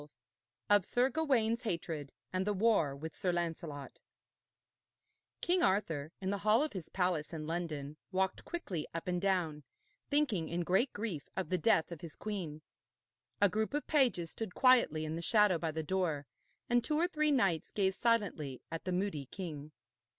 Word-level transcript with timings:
XII 0.01 0.07
OF 0.71 0.83
SIR 0.85 1.09
GAWAINE'S 1.11 1.61
HATRED, 1.61 2.11
AND 2.33 2.47
THE 2.47 2.55
WAR 2.55 2.95
WITH 2.95 3.15
SIR 3.15 3.33
LANCELOT 3.33 3.99
King 5.41 5.61
Arthur, 5.61 6.11
in 6.19 6.31
the 6.31 6.39
hall 6.39 6.63
of 6.63 6.73
his 6.73 6.89
palace 6.89 7.31
in 7.33 7.45
London, 7.45 7.97
walked 8.11 8.43
quickly 8.43 8.87
up 8.95 9.07
and 9.07 9.21
down, 9.21 9.63
thinking 10.09 10.49
in 10.49 10.61
great 10.63 10.91
grief 10.91 11.29
of 11.37 11.49
the 11.49 11.59
death 11.59 11.91
of 11.91 12.01
his 12.01 12.15
queen. 12.15 12.63
A 13.41 13.47
group 13.47 13.75
of 13.75 13.85
pages 13.85 14.31
stood 14.31 14.55
quietly 14.55 15.05
in 15.05 15.15
the 15.15 15.21
shadow 15.21 15.59
by 15.59 15.69
the 15.69 15.83
door, 15.83 16.25
and 16.67 16.83
two 16.83 16.97
or 16.97 17.07
three 17.07 17.29
knights 17.29 17.71
gazed 17.71 17.99
silently 17.99 18.59
at 18.71 18.85
the 18.85 18.91
moody 18.91 19.27
king. 19.27 19.71